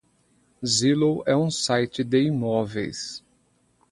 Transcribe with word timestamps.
Zillow 0.65 1.21
é 1.27 1.37
um 1.37 1.51
site 1.51 2.03
de 2.03 2.23
imóveis. 2.23 3.23